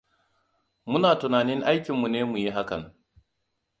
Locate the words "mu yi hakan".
2.29-2.83